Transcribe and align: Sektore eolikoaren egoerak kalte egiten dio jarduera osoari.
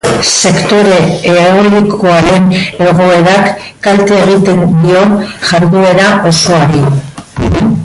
Sektore 0.27 0.93
eolikoaren 1.33 2.47
egoerak 2.87 3.53
kalte 3.87 4.17
egiten 4.23 4.65
dio 4.87 5.05
jarduera 5.51 6.11
osoari. 6.33 6.83